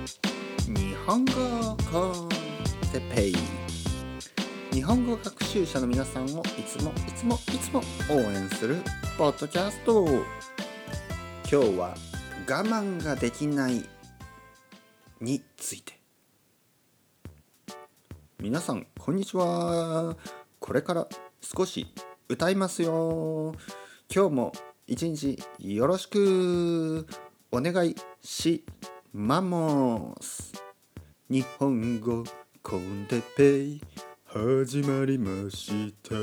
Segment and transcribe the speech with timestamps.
[0.00, 1.32] 日本語
[1.92, 2.28] コン
[2.90, 3.34] テペイ
[4.72, 8.76] 日本語学習者の皆さんをいつもいつもいつも応援する
[9.18, 10.06] ポッドキャスト。
[10.06, 10.22] 今
[11.44, 11.94] 日は
[12.48, 13.84] 我慢ができない
[15.20, 16.00] について。
[18.38, 20.16] 皆さんこんにちは。
[20.60, 21.08] これから
[21.42, 21.86] 少し
[22.26, 23.54] 歌いますよ。
[24.14, 24.52] 今日も
[24.86, 27.06] 一日よろしく
[27.52, 30.52] お願いしますマモス。
[31.28, 32.22] 日本語
[32.62, 33.80] コンテペイ
[34.24, 36.14] 始まりました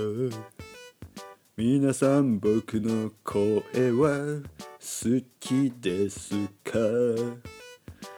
[1.58, 4.42] 皆さん僕の声は
[4.80, 6.34] 好きです
[6.64, 6.80] か？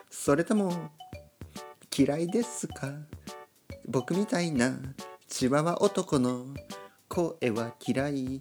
[0.07, 0.91] それとも
[1.97, 2.93] 嫌いですか？
[3.87, 4.77] 僕みたいな
[5.27, 6.45] チワワ男の
[7.07, 8.39] 声は嫌い。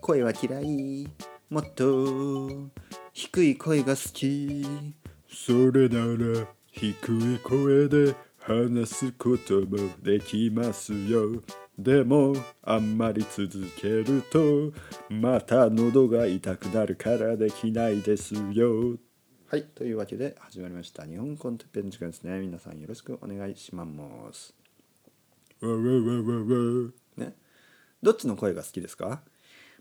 [0.00, 1.06] 声は嫌い。
[1.50, 2.70] もっと
[3.12, 4.96] 低い声が好き。
[5.38, 11.42] それなら低い声で話すこともできますよ。
[11.78, 14.72] でもあんまり続けると
[15.10, 18.96] また喉が痛くなるからできないですよ。
[19.48, 21.04] はいというわけで始まりました。
[21.04, 22.40] 日本コンテッペン時間ですね。
[22.40, 23.84] 皆さんよろしくお願いしま
[24.32, 24.54] す。
[25.60, 26.90] わわわわわ。
[27.18, 27.36] ね。
[28.02, 29.20] どっちの声が好きですか？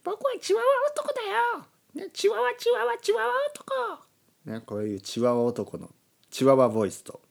[0.04, 2.06] 僕はチワワ男だよ。
[2.06, 4.06] ね、チワワチワワチワワ男。
[4.46, 5.90] ね、こういうチワワ男の
[6.30, 7.22] チワワボイスと。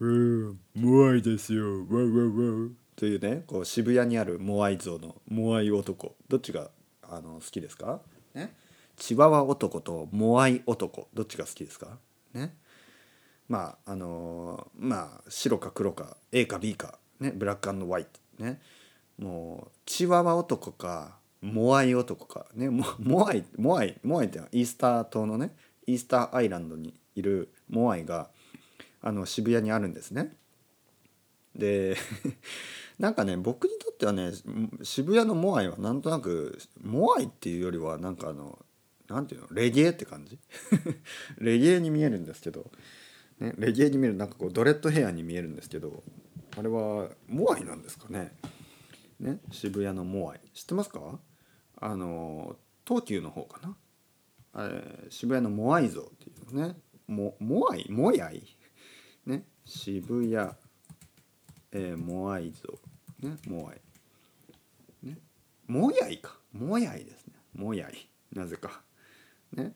[0.00, 1.64] うーん、モアイですよ。
[1.64, 2.06] わわ
[2.64, 2.68] わ。
[2.96, 6.16] というねこう渋谷にあるモアイ像のモアイ男。
[6.28, 6.70] どっちが
[7.02, 8.00] あの好きですか、
[8.34, 8.52] ね、
[8.96, 11.08] チワワ男とモアイ男。
[11.14, 11.98] どっちが好きですか？
[12.34, 12.56] ね？
[13.48, 18.44] まああのーまあ白か黒か A か B か、ね、 black white。
[18.44, 18.60] ね？
[19.18, 22.46] もうチワワ男かモアイ男か。
[22.54, 22.68] ね？
[22.68, 25.54] モモアイモアイモアイってのはイースター島のね
[25.88, 28.28] Easter Island にいるモアイが
[29.00, 30.36] あの渋谷にあるんですね。
[31.56, 31.96] で
[33.00, 34.32] なんかね僕にとってはね
[34.82, 38.64] 渋谷のモアイはなんとなくモアイっていうよりはなんかあの
[39.08, 40.38] なんていうのレゲエって感じ？
[41.38, 42.70] レゲエに見えるんですけど、
[43.40, 46.02] ね、レゲエに見えるなんかこうドレッドヘアに見えるんですけど
[46.56, 48.36] あれはモアイなんですかね？
[49.20, 50.40] ね渋谷のモアイ。
[50.52, 51.18] 知ってますか？
[51.80, 52.56] あの
[52.86, 53.74] 東急の方かな？
[54.58, 56.76] えー渋谷のモアイ像っていうね。
[57.06, 57.86] モモアイ？
[57.88, 58.42] モヤイ？
[59.24, 59.44] ね？
[59.64, 60.50] 渋谷、
[61.72, 62.78] えーモアイ像
[63.26, 63.36] ね？
[63.46, 63.80] モアイ。
[65.02, 65.18] ね？
[65.66, 66.36] モヤイか。
[66.52, 67.34] モヤイですね。
[67.54, 68.08] モヤイ。
[68.32, 68.82] なぜか。
[69.52, 69.74] ね？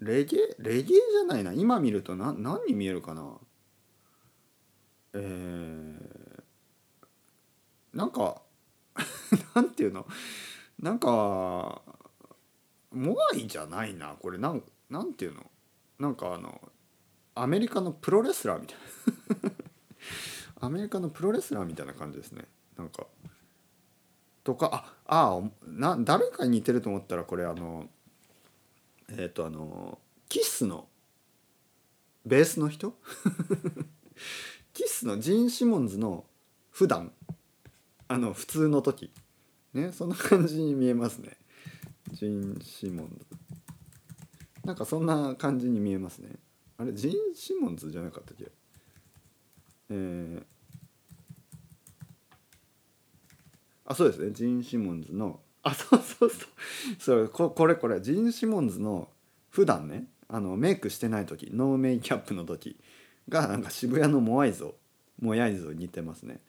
[0.00, 0.56] レゲエ？
[0.58, 1.52] レゲエじゃないな。
[1.52, 3.38] 今見るとな何に見えるかな？
[5.14, 6.42] えー、
[7.96, 8.42] なんか
[9.54, 10.06] なんていうの？
[10.78, 11.82] なんか
[12.92, 14.16] モアイじゃないな。
[14.20, 15.50] これなんなんていうの？
[15.98, 16.60] なんかあの
[17.34, 18.78] アメリカのプロレスラーみたい
[19.42, 19.52] な。
[20.66, 22.46] アメリカのプロレスラーみたいな感じですね。
[22.76, 23.06] なんか
[24.44, 27.88] とかああな誰かに似てると思ったらこれあの
[29.08, 29.98] えっ、とあの
[30.28, 30.88] キスの
[32.24, 32.94] ベースの人？
[34.72, 36.24] キスのジーン・シモンズの
[36.70, 37.12] 普段
[38.08, 39.12] あの普通の時。
[39.74, 41.36] ねそんな感じに見えますね。
[42.12, 43.26] ジン・シモンズ。
[44.64, 46.28] なんかそんな感じに見えますね。
[46.78, 48.46] あれジン・シモンズじゃなかったっけ？
[49.90, 50.42] えー、
[53.86, 54.30] あそうですね。
[54.32, 55.40] ジン・シモンズの。
[55.62, 56.48] あそうそうそう。
[56.98, 58.00] そうここれこれ。
[58.00, 59.08] ジン・シモンズの
[59.48, 62.78] 普段ねあのメイクしてない時ノーメイキャップの時
[63.28, 64.74] がなんか渋谷のモアイ像
[65.20, 66.40] モヤイ像に似てますね。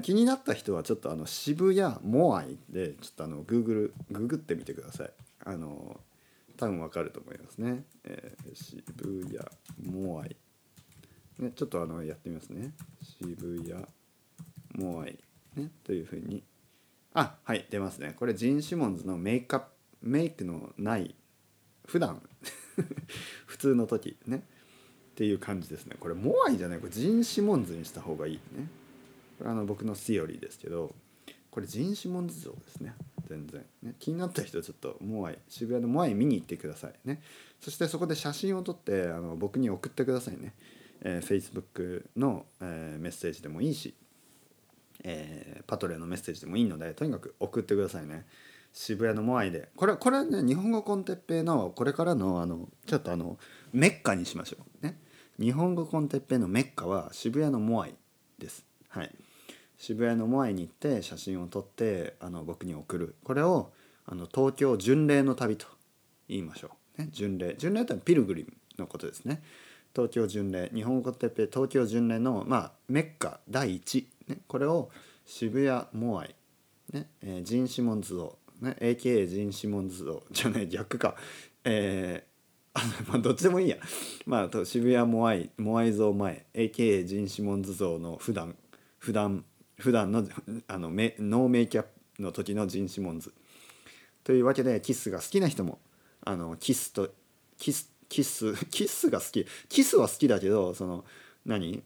[0.00, 5.10] 気になった人はちょっとあの渋谷モアイでちょっとあのグーグルググってみてください。
[5.44, 6.00] あの
[6.56, 9.38] 多分わかると思いますね、えー渋谷
[9.92, 10.36] モアイ。
[11.38, 12.72] ねちょっとあのやってみますね。
[13.02, 13.84] 渋谷
[14.74, 15.18] モアイ。
[15.56, 16.42] ねというふうに。
[17.14, 18.14] あはい出ますね。
[18.16, 19.66] これジン・シモンズのメイクアップ
[20.02, 21.14] メイクのない
[21.86, 22.20] 普段
[23.46, 24.44] 普通の時ね。
[25.12, 25.96] っていう感じですね。
[26.00, 26.78] これモアイじゃない。
[26.78, 28.66] これジン・シモンズにした方がいいね。
[29.42, 30.94] これあの僕のセオリーですけど
[31.50, 32.94] これジーン・シモンズ像ですね。
[33.28, 33.62] 全然。
[33.82, 36.92] ね気になった人ちょっとモアイ渋谷のモアイ見に行ってください。
[37.04, 37.20] ね。
[37.60, 40.54] そしてそこで写真を撮ってあの僕に送ってくださいね、
[41.02, 43.94] えー、Facebook の、えーメッセージでもいいし
[45.04, 48.24] えーパトレのメッセージでもいいのでとにかく送ってくださいね。
[48.72, 49.68] 渋谷のモアイで。
[49.76, 53.38] これこれはね日本語 con テッペイのこれからのあのちょっとあの
[53.72, 54.86] メッカにしましょう。
[54.86, 54.96] ね。
[55.38, 57.96] 日本語 con テッペイのメッカは渋谷のモアイ
[58.38, 58.64] です。
[58.88, 59.10] はい。
[59.82, 63.16] 渋谷のモアイに行って写真を撮ってあの僕に送る。
[63.24, 63.72] これを
[64.06, 65.66] あの東京巡礼の旅と
[66.28, 67.56] 言いましょう、ね、巡礼。
[67.58, 69.42] 巡礼ってのはピルグリムのことですね。
[69.92, 70.70] 東京巡礼。
[70.72, 74.88] 日本語コテッペ東京巡礼のまあメッカ第一、ね、これを
[75.26, 76.36] 渋谷モアイ、
[76.92, 80.22] ねえージン・シモンズ像、ね、AKA ジン・シモンズ像。
[80.30, 81.16] じゃない逆か。
[81.64, 82.32] えー
[82.74, 83.78] あまあどっちでもいいや、
[84.26, 86.46] まあ、渋谷モアイモアイ像前。
[86.54, 88.54] AKA ジン・シモンズ像の普段。
[89.02, 89.44] 普段
[89.82, 90.24] 普段の
[90.68, 91.84] あのメノーメイキャッ
[92.16, 93.34] プの時のジン・シモンズ
[94.22, 95.80] というわけでキスが好きな人も
[96.24, 97.10] あのキスと
[97.58, 101.04] キスキス キスが好きキスは好きだけどその
[101.44, 101.82] 何？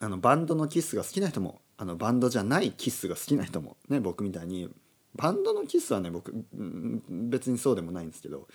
[0.00, 4.68] あのバンドのキスが好きな人もあのバンドじゃないキスが好きな人もね僕みたいに
[5.14, 6.44] バンドのキスはね僕
[7.08, 8.48] 別にそうでもないんですけど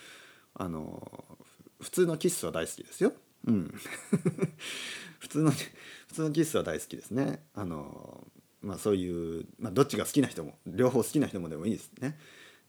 [0.54, 1.38] あの
[1.80, 3.12] 普通のキスは大好きですよ。
[3.46, 3.72] うん、
[5.20, 5.66] 普通の普
[6.12, 7.44] 通のキスは大好きですね。
[7.54, 8.26] あの
[8.62, 12.18] まあそういう、まあ、どっちが好きな人も両方好きな人もでもいいですね。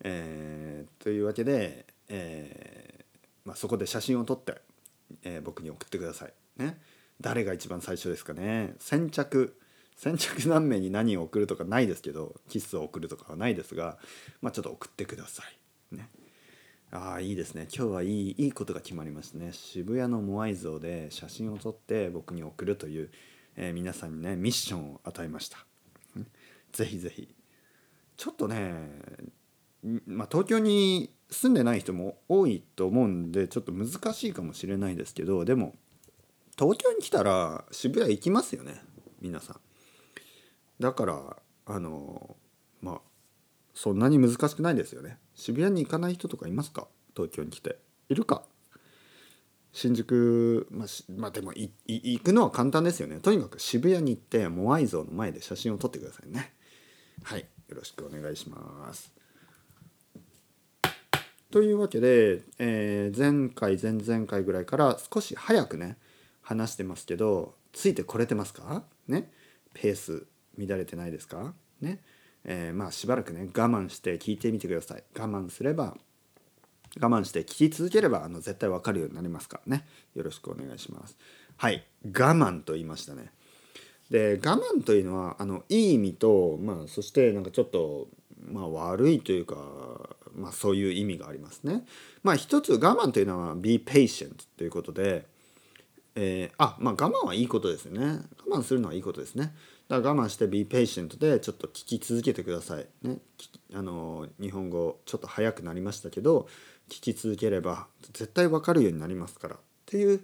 [0.01, 4.62] えーというわけで、えーまあ、そこで写真を撮って、
[5.24, 6.33] えー僕に送ってください。
[6.57, 6.80] ね、
[7.21, 9.57] 誰が一番最初ですかね先着
[9.95, 13.97] 先着何名に何を送るとかないですけどキスを送るとかはないですが、
[14.41, 15.44] まあ、ちょっと送ってくださ
[15.91, 15.95] い。
[15.95, 16.09] ね、
[16.91, 23.09] ああいいですね今日はいいいいことが決まりましたね渋谷のモアイ像で写真を撮って僕に送るという、
[23.56, 25.69] えー皆さんにねミッションを与えました。
[26.74, 27.33] ぜひぜひ
[28.18, 28.89] ちょっとね
[30.06, 35.74] まあ、東京に住んでない人も多いと思うんでちょっと難しいかもしれないですけどでも
[36.57, 38.81] 東京に来たら渋谷行きますよね
[39.21, 39.60] 皆さん。
[40.81, 42.36] だからあの
[42.81, 43.01] まあ
[43.74, 45.18] そんなに難しくないですよね。
[45.36, 46.89] 渋谷に行かない人とかいますか？
[47.15, 47.77] 東京に来て。
[48.10, 48.44] いるか？
[49.72, 53.19] 新宿、まあ、まあでも行くのは簡単ですよね。
[53.22, 56.54] とにかく渋谷に行ってモアイ像の前で写真を撮ってくださいね。
[57.24, 59.13] はいよろしくお願いします。
[61.51, 65.98] というわけで、えー前回前々回ぐらいから少し早くね
[66.42, 68.83] 話してますけどついてこれてますか？
[69.07, 69.31] ね？
[69.74, 70.25] ペース
[70.57, 71.54] 乱れてないですか？
[71.81, 72.00] ね？
[72.45, 75.04] えーまあしばらくね我慢して聞いてみてください。
[75.18, 75.98] 我慢すれば
[77.00, 79.88] 我慢して聞き続ければあの絶対わかるようになりますからね。
[80.15, 81.18] よろしくお願いします。
[81.57, 83.31] はい我慢と言いましたね。
[84.09, 88.07] で我慢というのはあのいい意味と、まあ、そしてなんかちょっと、
[88.44, 89.56] まあ、悪いというか、
[90.33, 91.85] まあ、そういう意味がありますね。
[92.23, 95.27] まあ一つ我慢というのは be patient ということで、
[96.15, 98.21] えーあまあ我慢はいいことですよね。
[98.47, 99.53] 我慢するのはいいことですね。
[99.88, 102.88] だから我慢して be patient でちょっと聞き続けてください。
[103.01, 103.17] ね、
[103.73, 106.47] あの日本語ちょっと早くなりましたけど
[106.89, 110.23] 聞き続ければ絶対わかるようになりますからっていう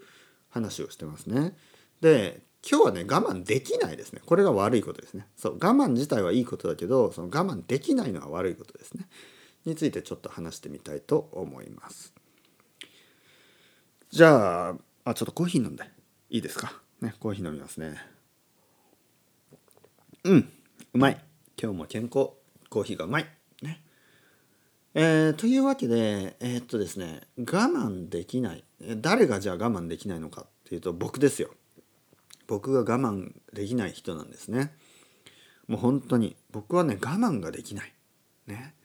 [0.50, 1.56] 話をしてますね。
[2.02, 4.22] で今日はね我慢できないですね。
[4.26, 5.28] これが悪いことですね。
[5.38, 9.08] そう我慢自体はいいことだけどその我慢できないのは悪いことですね。
[9.66, 12.14] についてちょっと話してみたいと思います。
[14.10, 15.84] じゃああちょっとコーヒー飲んで。
[16.30, 16.74] いいですか？
[17.02, 17.98] ねコーヒー飲みますね。
[20.24, 20.50] うん
[20.94, 21.24] うまい。
[21.62, 22.32] 今日も健康。
[22.70, 23.28] コーヒーがうまい。
[23.62, 23.84] ね。
[24.96, 28.64] えーというわけでえーっとですね我慢できない。
[28.98, 31.52] 誰がじゃあ我慢できないのかっていうと僕ですよ。
[32.48, 34.74] 僕が我慢できない人なんですね。
[35.68, 37.94] もう本当に僕はね我慢ができない。
[38.48, 38.76] ね。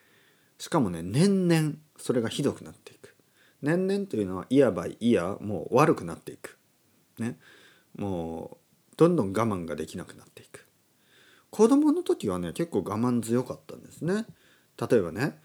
[0.59, 3.15] しかもね年々それがひどくなっていく。
[3.63, 6.59] 年々というのはいわばいやもう悪くなっていく。
[7.19, 7.39] ね。
[7.97, 8.59] も
[8.93, 10.67] うどんどん我慢ができなくなっていく。
[11.51, 14.27] 子供の時はね結構我慢強かったんですね。
[14.91, 15.39] 例えばね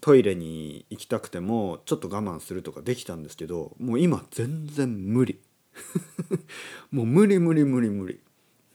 [0.00, 5.40] トイレに行きたくてもちょっと我慢するとかできたんですけどもう今全然無理。
[6.90, 8.20] もう無理無理無理無理。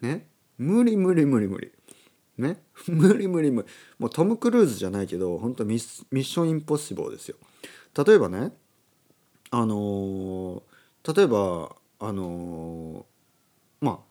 [0.02, 0.28] ね？
[0.58, 1.72] 無理無理無理無理。
[2.38, 2.64] ね？
[2.88, 3.68] 無理無理無理。
[4.00, 7.38] もうトム・クルーズじゃないけど本当ミスミッション・インポッシブルですよ。
[8.06, 8.54] 例えばね
[9.52, 10.62] あのー
[11.16, 14.04] 例えばあのーま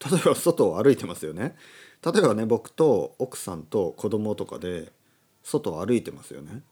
[0.00, 1.56] あ例えば外を歩いてますよね。
[2.04, 4.92] 例えばね僕と奥さんと子供とかで
[5.42, 6.62] 外を歩いてますよね。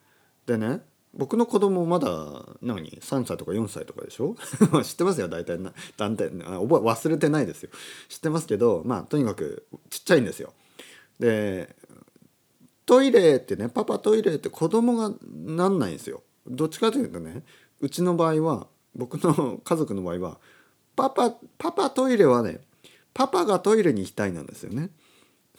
[0.46, 0.82] でね
[1.16, 4.36] 僕の子供まだ何？3歳とか4歳とかでしょ？
[4.82, 5.28] 知ってますよ。
[5.28, 7.70] 大体な団体あ覚え忘れてないですよ。
[8.08, 10.52] 知ってますけどまあとにかくちっちゃいんですよ。
[11.20, 11.74] で
[12.86, 16.22] トイレってねパパトイレって子供がなんないんですよ。
[16.46, 17.44] どっちかというとね
[17.80, 20.38] うちの場合は僕の 家族の場合は
[20.96, 22.60] パパパパトイレはね
[23.14, 24.90] パパがトイレに行きたいなんですよね。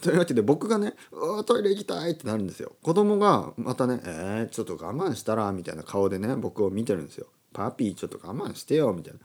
[0.01, 2.73] というわけで僕がね「うわトイレ行きたい」ってなるんですよ。
[2.81, 9.19] 子供がまたね「えー、ちょっと我慢したら」みたいな顔でね僕を見てるんですよ「パピーちょっと我慢してよ」みたいな。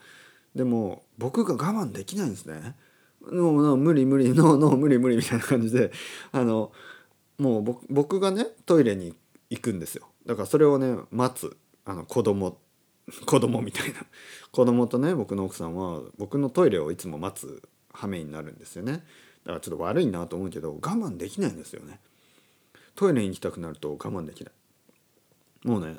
[0.54, 2.74] でも僕が我慢できないんですね
[3.20, 5.92] もうもう無理無理 ノーノー無理無理みたいな感じで。
[6.32, 6.72] あの
[7.38, 9.14] もう僕がねトイレに
[9.48, 10.06] 行くんですよ。
[10.26, 11.56] だからそれをね待つ。
[11.86, 12.58] あの子供
[13.26, 14.04] 子供みたいな。
[14.52, 17.62] 子供とね僕の奥さんは僕のトイレをいつも待つ
[17.92, 19.04] 羽目になるんですよね。
[19.58, 21.98] ちょっと悪いなと思うけど我慢できないんですよね。
[22.94, 24.52] トイレに行きたくなると我慢できない。
[25.66, 25.96] もうね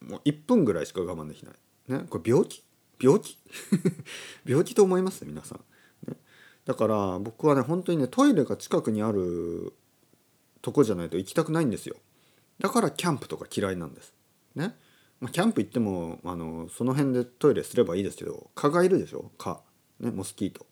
[0.00, 1.54] もう1分ぐらいしか我慢できない。
[1.88, 2.62] ねこれ病気？
[3.00, 3.38] 病気？
[4.44, 5.24] 病気と思います？
[5.24, 6.16] 皆さん、ね、
[6.64, 9.72] だから僕はね本当にねトイレが近くにある
[10.62, 11.96] とこじゃないと行きたくないんですよ。
[12.58, 14.12] だからキャンプとか嫌いなんです。
[14.54, 14.76] ね。
[15.20, 19.30] まあ、キャンプ行ってもあのその辺でトイレすればいいですけど蚊がいるでしょ？
[19.38, 19.60] 蚊。
[20.00, 20.66] ねモスキート。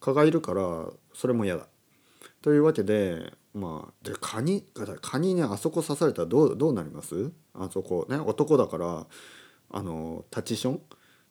[0.00, 1.66] 蚊がいるからそれも嫌だ。
[2.40, 4.64] というわけでまあで蚊に
[5.00, 7.30] 蚊にねあそこ刺されたらどうどうなります？
[7.54, 9.06] あそこね男だから
[9.70, 10.80] あのタチション？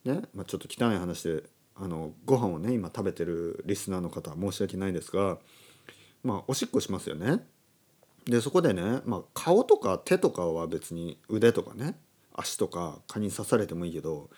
[0.06, 1.44] ね、まあ、ちょっと汚い話で
[1.76, 5.38] あのご飯をね今食べてるリスナーの方は申し訳ないですが
[6.24, 7.46] まあおしっこしますよね。
[8.26, 11.98] でそこでね、まあ、顔とか手とかは別に腕とかね
[12.34, 14.30] 足とか蚊に刺されてもいいけど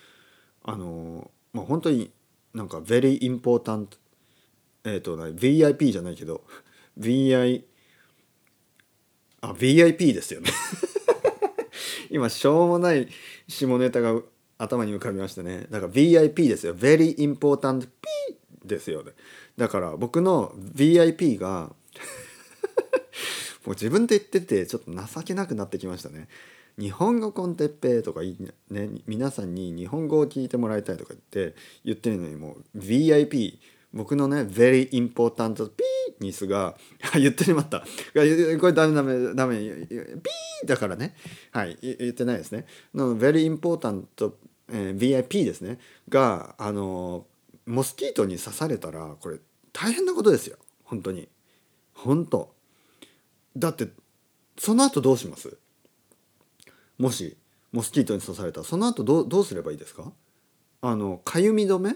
[0.64, 2.12] あのまあ本当に
[2.54, 3.88] なんか very important
[4.84, 6.44] えっ、と VIP じゃないけど
[7.00, 7.64] VI
[9.42, 10.50] あ VIP ですよね。
[12.10, 13.08] 今しょうもない
[13.48, 14.22] 下ネタが
[14.58, 15.68] 頭に浮かびましたね。
[15.70, 16.76] だから VIP ですよ。
[16.76, 17.88] Very important P
[18.66, 19.12] ですよね。
[19.58, 21.74] だから僕の VIP が
[23.66, 26.30] もう自分で言っててちょっと情けなくなってきましたね。
[26.80, 31.22] 日本語コンテッペとかね皆さんに日本語を聞いてもらいたいとか言っ
[31.52, 33.58] て言ってるのにもう VIP
[33.94, 36.76] 僕のね very important ピーニスが
[37.14, 37.80] 言ってしまった。
[37.82, 37.86] こ
[38.16, 41.16] れダメダメダメピーだからね。
[41.52, 42.66] はい言ってないですね。
[42.94, 44.06] の very important、
[44.70, 45.80] えー、VIP ですね。
[46.10, 47.26] があの
[47.66, 49.40] モスキートに刺されたらこれ
[49.72, 50.58] 大変なことですよ。
[50.84, 51.30] 本当に。
[51.94, 52.54] 本当。
[53.56, 53.88] だって
[54.58, 55.56] その後どうします？
[56.98, 57.38] もし
[57.72, 60.12] モスキートに刺されたらその後どうどうすればいいですか？
[60.82, 61.96] あのかゆみ止め？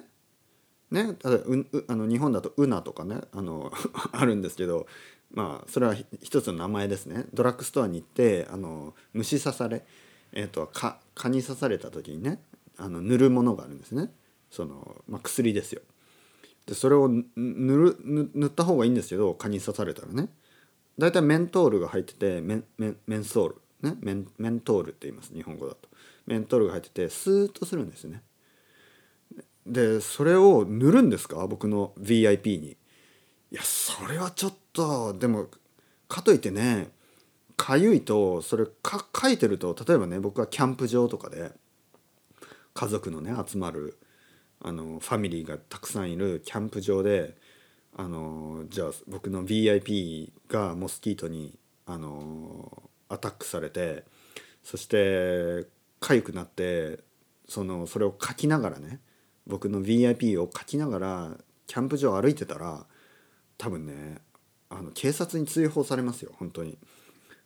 [0.92, 3.72] ね例えばうあの日本だとウナとかねあの
[4.12, 4.88] あるんですけど
[5.32, 7.26] まあそれは一つの名前ですね。
[7.34, 9.86] ドラッグストアに行ってあの虫刺され、
[10.32, 12.42] えーと、蚊蚊に刺された時にね
[12.78, 14.12] あの塗るものがあるんですね。
[14.50, 15.82] その、まあ、薬ですよ。
[16.66, 17.98] でそれを塗る
[18.34, 20.30] 塗った方がいいんですけど蚊に刺されたらね。
[20.98, 25.88] 大体メントールが入っててメンメンメンソールね、メンメントールって言います日本語だと。
[26.26, 28.24] メントールが入っててスーッとするんですね。
[29.68, 31.46] でそれを塗るんですか？
[31.48, 32.78] 僕の VIP に。
[33.52, 35.48] いやそれはちょっとでも
[36.10, 36.90] かといってね
[37.56, 41.52] かゆいとそれか書いてると例えばね僕はキャンプ場とかで
[42.74, 43.98] 家族のね集まる
[44.62, 47.36] あのファミリーがたくさんいるキャンプ場で
[47.96, 54.04] あのじゃあ僕の VIP がモスキートにあのアタックされて
[54.62, 55.66] そして
[56.02, 57.00] 痒くなって
[57.48, 59.00] そのそれを書きながらね
[59.48, 62.86] 僕の VIP を書きながらキャンプ場歩いてたら
[63.58, 64.20] 多分ね
[64.70, 66.78] あの警察に通報されますよ本当に。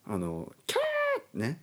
[0.04, 1.62] あのキャーね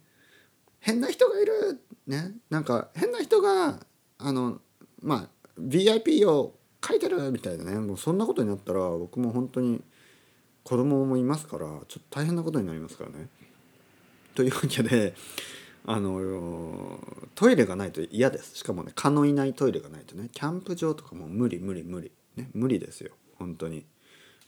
[0.80, 3.80] 変な人がいるねなんか変な人が
[4.18, 4.60] あの
[5.02, 5.30] まあ
[5.60, 6.56] VIP を
[6.86, 9.82] 書いてるみたいなねもうそんなことになったら僕も本当に
[10.64, 13.28] 子供もいますからちょっと大変なことになりますからね。
[14.36, 15.16] というわけで
[15.86, 16.99] あの
[17.40, 18.58] トイレがないと嫌です。
[18.58, 22.12] しかもね蚊のいないトイレがないとねキャンプ場とかも無理無理無理。
[22.36, 23.14] ね無理ですよ。
[23.38, 23.86] 本当に。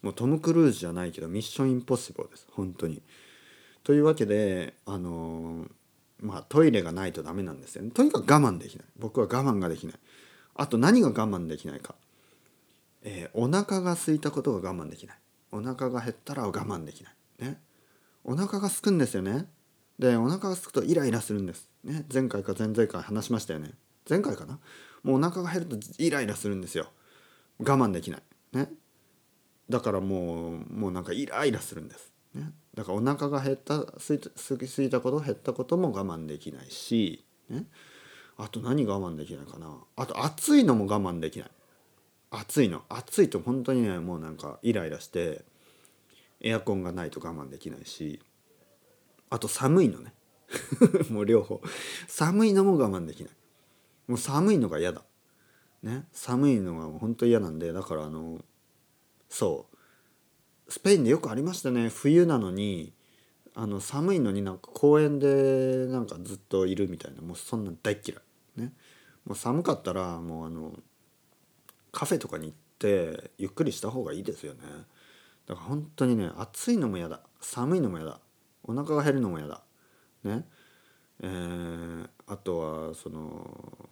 [0.02, 2.48] もうトム・クルーズじゃないけどミッションインポッシブルです。
[2.52, 3.02] 本当に。
[3.86, 5.68] というわけであの
[6.20, 7.92] まあトイレがないとダメなんですよね。
[7.92, 8.86] とにかく我慢できない。
[9.00, 9.96] 僕は我慢ができない。
[10.56, 11.96] あと何が我慢できないか、
[13.04, 15.18] えー、お腹が空いたことが我慢できない。
[15.54, 17.14] お腹が減ったら我慢できない。
[17.40, 17.62] ね。
[18.26, 19.46] お腹が空くんですよね。
[20.02, 23.70] でお腹が空くとイライラするんです、ね、前回か前々回話しましたよね。
[24.10, 24.58] 前回かな？
[25.04, 26.88] もうお腹が減るとイライラするんですよ。
[27.60, 28.22] 我慢できない。
[28.54, 28.72] ね。
[29.70, 37.66] だからもうもうなんかイライラするんです、ね、だからお腹が減ったすいたすいたこと減ったことも我慢できないし、ね、
[38.38, 39.72] あと何我慢できないかな。
[39.98, 41.50] あと暑いのも我慢できない。
[42.32, 42.82] 暑いの。
[42.90, 45.46] 暑いと本当にねもうなんかイライラして
[46.42, 48.20] エアコンがないと我慢できないし。
[49.32, 50.14] あと寒いのね。
[51.10, 51.62] もう両方。
[52.08, 53.34] 寒いのも我慢できない。
[54.08, 55.04] もう寒いのが嫌だ。
[55.82, 56.06] ね？
[56.12, 58.44] 寒いのが本当嫌なんでだからあの
[59.30, 59.68] そ
[60.68, 60.72] う。
[60.72, 61.90] スペインでよくありましたね。
[61.90, 62.94] 冬なのに
[63.56, 67.22] あの寒いのになんか公園でなんかずっといるみたいな。
[67.22, 68.22] もうそんな大っ嫌い。
[68.58, 68.74] ね？
[69.26, 70.78] もう寒かったらもうあの
[71.94, 74.60] カフェとかに行ってゆっくりした方がいいですよね。
[75.46, 77.22] だから本当にね暑いのも嫌だ。
[77.40, 78.20] 寒いのも嫌だ。
[78.64, 79.64] お腹が減るのも嫌だ。
[80.24, 80.46] ね。
[81.24, 83.90] えー、あとはその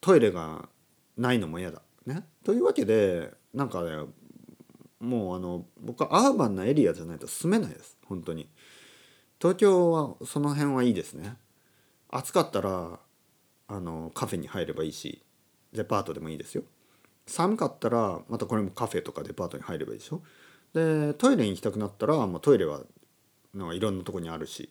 [0.00, 0.68] トイレが
[1.16, 1.82] ないのも嫌だ。
[2.06, 3.90] ね、というわけでなんかね
[4.98, 7.96] もうあの僕はアーバンなエリアじゃないと住めないです。
[8.06, 8.48] 本当に。
[9.40, 11.36] 東京はその辺はいいですね。
[12.08, 12.98] 暑かったら
[13.68, 15.22] あのカフェに入ればいいし
[15.72, 16.64] デパートでもいいですよ。
[17.26, 20.22] 寒かったらまたこれもカフェとかデパートに入ればいいでしょ。
[20.74, 22.80] でトイレに行きたくなったら、まあ、トイレは
[23.58, 24.70] なんかいろんなとこにあるし。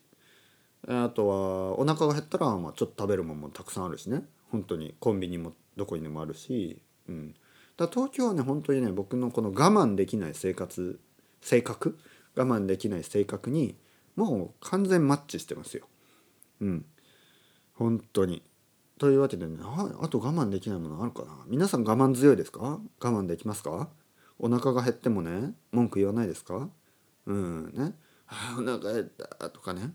[0.88, 4.24] あとはお腹が減ったら、まあ、ちょっと食べるものもたくさんあるしね。
[4.52, 7.36] 本当にコンビニもどこにでもあるし、うん、
[7.76, 11.00] だ東京はね本当にね僕のこの我慢できない生活
[11.42, 11.98] 性格
[12.36, 13.76] 我慢できない性格に
[14.16, 15.88] もう完全マッチしてますよ。
[16.62, 16.86] うん。
[17.74, 18.44] 本当に。
[19.00, 21.44] というわけでねああと我慢できないものあるかな。
[21.48, 22.62] 皆さん我慢強いですか？
[22.62, 23.90] 我慢できますか？
[24.40, 26.70] お腹が減ってもね文句言わないですか？
[27.26, 27.94] うんね。
[28.28, 29.94] あお腹減ったとかね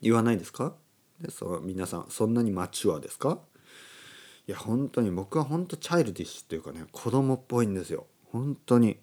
[0.00, 0.74] 言わないですか？
[1.20, 3.38] でそ皆さんそんなにマチュアですか？
[4.46, 8.06] いや本当に僕は本当チャイルディッシュっていうかね子供っぽいんですよ。
[8.32, 8.98] 本当に。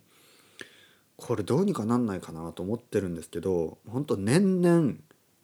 [1.17, 4.93] これどうにかなんないかなと思ってるんですけど本当年々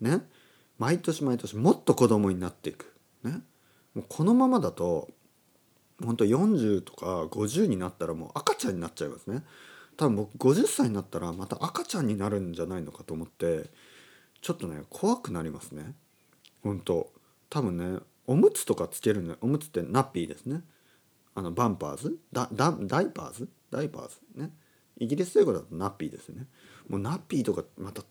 [0.01, 0.21] ね
[0.79, 2.95] 毎年毎年もっと子供になっていく。
[3.23, 3.41] ね。
[3.93, 5.09] もうこのままだと
[6.03, 9.43] 本当40とか50になったらもう赤ちゃんになっちゃいますね。
[9.97, 13.65] 多分僕50歳になったらまた赤ちゃんになるんじゃないのかと思って
[14.41, 15.93] ちょっとね怖くなりますね。
[16.63, 17.11] 本当。
[17.49, 20.61] 多分ねおむつとかつけるのおむつって nappy ですね。
[21.35, 22.17] あのパンパース？
[22.31, 24.15] ダダ diapers？diapers？
[24.35, 24.51] ね。
[24.97, 26.45] イギリス英語だと nappy ですよね。
[26.87, 28.03] もう nappy とかまた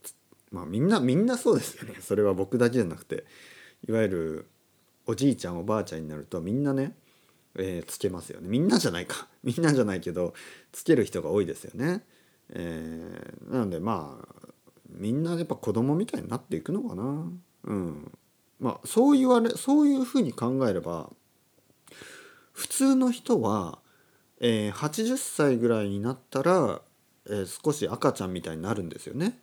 [0.50, 1.96] まあみんなみんなそうですよね。
[2.00, 3.24] それは僕だけじゃなくて。
[3.88, 4.50] いわゆる
[5.06, 6.96] おじいちゃんおばあちゃんになるとみんなね、
[7.58, 8.48] えーつけますよね。
[8.48, 9.28] みんなじゃないか。
[9.42, 10.34] みんなじゃないけど
[10.72, 12.04] つける人が多いですよね、
[12.50, 14.48] えーなのでまあ
[14.88, 17.30] みんなやっぱ子供みたいになっていくのかな。
[17.64, 18.12] うん。
[18.58, 21.10] まあそう言われそういうふうに考えれば
[22.52, 23.80] 普通の人は、
[24.40, 26.82] えー80歳ぐらいになったら、
[27.26, 29.40] えー少し赤ちゃんみたいになるんですよね。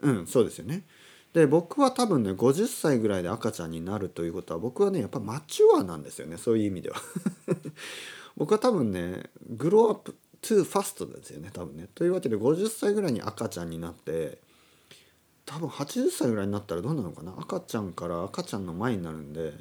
[0.00, 0.84] うんそうですよね。
[1.32, 6.96] で僕は多分ね50歳ぐらいで赤ちゃんになるということは僕はねやっぱマチュアなんですよねそういう意味では。
[8.36, 11.88] 僕は多分ねグローアップトゥーファストですよね多分ね。
[11.94, 14.38] というわけで50歳ぐらいに赤ちゃんになって
[15.46, 17.34] 多分80歳ぐらいになったらどうなのかな？
[17.38, 19.54] 赤ちゃんから赤ちゃんの前になるんで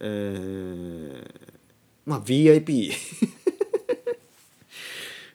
[0.00, 1.52] えー、
[2.04, 2.90] まあ VIP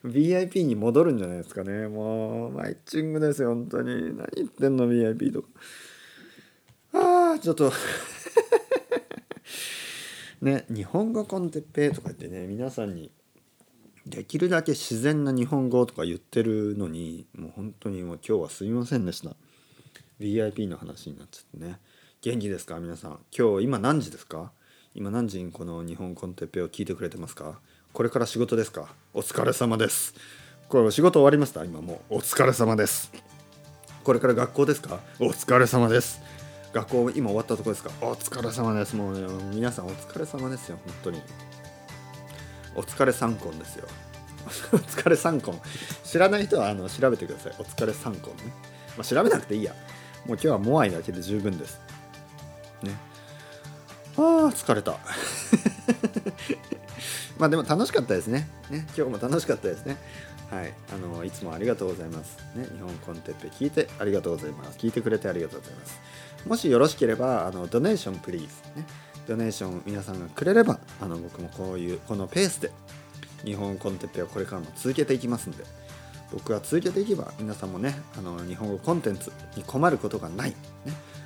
[0.06, 1.88] VIP に戻るんじゃないですかね。
[1.88, 4.18] もうマイチングですよ本当に。
[4.18, 5.42] 何言ってんの VIP と。
[5.42, 5.48] か
[6.94, 7.72] ああちょっと。
[10.42, 13.12] ね日本語コンテッペとか言ってね皆さんに
[14.06, 19.36] できるだけ自然な日本語とか言ってるのにもう本当にもう今日はすみませんでした。
[20.20, 21.80] VIP の話になっちゃってね。
[22.22, 23.20] 元気ですか皆さん。
[23.38, 24.52] 今日今何時ですか？
[24.96, 27.60] 今何時にこの日本コンテッペを聞いてくれてますか？
[27.94, 28.88] これから仕事ですか？
[29.14, 30.14] お疲れ様です。
[30.70, 31.64] これ仕事終わりました？
[31.66, 33.12] 今もうお疲れ様です。
[34.04, 35.00] これから学校ですか？
[35.20, 36.22] お疲れ様です。
[36.72, 37.92] 学校今終わったところですか？
[38.02, 38.96] お疲れ様です。
[38.96, 40.78] もうね皆さんお疲れ様ですよ。
[40.86, 41.22] 本当に。
[42.76, 43.88] お疲れ三婚ですよ。
[44.72, 45.60] お疲れ三婚
[46.04, 47.56] 知らない人はあの調べてください。
[47.60, 48.44] お疲れ三婚ね、
[48.96, 49.74] まあ、調べなくていいや。
[50.26, 51.80] もう今日はモアイだけで十分です。
[52.84, 52.96] ね。
[54.16, 54.96] あー疲れた。
[57.40, 58.48] まあでも楽しかったですね。
[58.70, 59.98] ね今日も楽しかったですね。
[60.52, 60.74] はい。
[60.94, 62.38] あのいつもありがとうございます。
[62.56, 64.78] ね日本コンテッペ聞いてありがとうございます。
[64.78, 66.00] 聞いてくれてありがとうございます。
[66.46, 68.86] もしよろしければあのドネーションプリーズね。
[69.26, 72.72] ドネーション皆さんがくれればあの僕もこういうこのペースで
[73.46, 75.64] 日本コンテッペをこれからも続けていきますんで。
[76.32, 80.56] 僕が続けていけば皆さんもねあの日本語コンテンツに困ることがない、ね、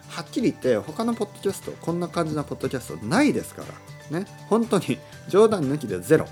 [0.07, 3.92] はっきり言って他のポッドキャストこんな感じのポッドキャストないですから。
[4.09, 6.27] ね本当に 冗談抜きでゼロ。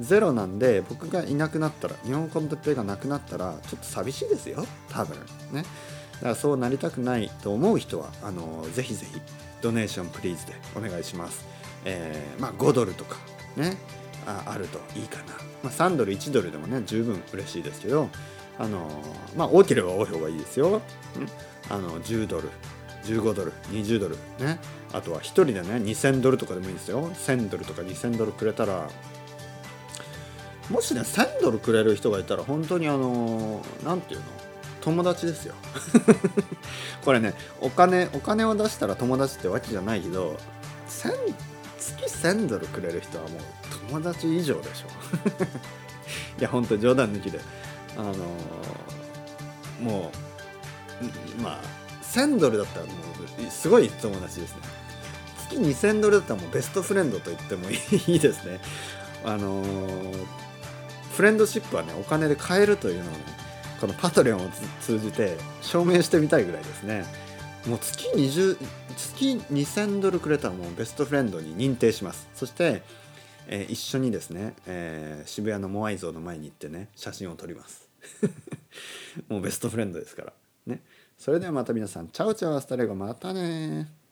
[0.00, 4.66] ゼロなんで僕がいなくなったら日本コンテッペがなくなったらちょっと寂しいですよ。
[4.88, 5.16] 多分。
[5.52, 5.64] ね。
[6.14, 9.20] だからそうなりたくないと思う人はあのぜひぜひ
[9.60, 11.44] ドネーションプリーズでお願いします、
[11.84, 13.16] えーまあ5ドルとか
[13.56, 13.76] ね
[14.26, 15.24] ああるといいかな、
[15.62, 18.08] まあ、3ドル1ドルでもね十分嬉しいですけど
[18.58, 18.88] あの
[19.36, 20.80] まあ多ければ多い方がいいですよ、
[21.68, 22.50] あの10ドル。
[23.04, 24.16] 15ドル20ドル。
[24.38, 24.58] ね。
[24.92, 27.10] あとは1人でね2000ドルとかでもいいですよ。
[27.10, 28.88] 1000ドルとか2000ドルくれたら。
[30.70, 34.26] もしね1000ドルくれる人がいたら本当にあのなんていうの？
[34.80, 35.54] 友達ですよ。
[37.04, 40.38] これねお金お金を出したら友達ってわけじゃないけど
[40.88, 41.34] 1000
[41.78, 43.40] 月1000ドルくれる人はもう
[43.90, 44.88] 友達以上でしょ。
[46.40, 47.40] いや本当冗談抜きで。
[47.96, 48.14] あの
[49.80, 50.10] も
[51.38, 54.62] うまあ1000ドルだったらもうすごい友達ですね。
[55.48, 57.74] 月2000ドルだったらもうベストフレンドと言ってもい
[58.06, 58.60] いですね。
[59.24, 60.26] あのー
[61.14, 63.18] フレンドシップはねお金で買えるというのをね
[63.80, 64.48] このパトレオンを
[64.80, 67.04] 通じて証明してみたいぐらいですね。
[67.66, 68.58] もう月20
[68.96, 69.14] 月
[69.52, 72.28] 2000ドルくれたらもうベストフレンドに認定します。
[72.34, 72.82] そして、
[73.46, 77.88] えー一緒にですね、えー渋谷のモアイ像の前に行ってね写真を撮ります。
[79.28, 80.32] もうベストフレンドですから。
[80.66, 80.80] ね。
[81.18, 82.08] それではまた皆さん。
[82.08, 84.03] ciao ciao hasta luego またね